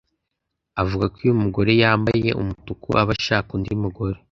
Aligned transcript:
avuga 0.81 1.05
ko 1.13 1.17
iyo 1.23 1.31
umugore 1.37 1.71
yambaye 1.83 2.29
umutuku 2.41 2.87
aba 3.01 3.11
ashaka 3.17 3.49
Undi 3.55 3.73
Mugore 3.83 4.17